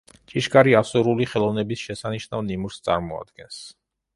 ჭიშკარი 0.31 0.71
ასურული 0.77 1.27
ხელოვნების 1.33 1.83
შესანიშნავ 1.89 2.45
ნიმუშს 2.49 2.85
წარმოადგენს. 2.89 3.61